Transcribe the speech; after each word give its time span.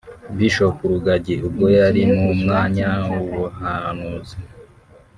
Bishop 0.37 0.75
Rugagi 0.91 1.35
ubwo 1.47 1.65
yari 1.79 2.01
mu 2.15 2.29
mwanya 2.41 2.87
w’ubuhanuzi 3.09 4.37